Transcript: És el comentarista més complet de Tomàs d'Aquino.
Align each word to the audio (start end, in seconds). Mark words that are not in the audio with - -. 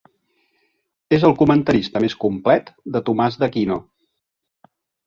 És 1.17 1.27
el 1.29 1.35
comentarista 1.43 2.03
més 2.07 2.17
complet 2.27 2.73
de 2.97 3.05
Tomàs 3.11 3.39
d'Aquino. 3.45 3.79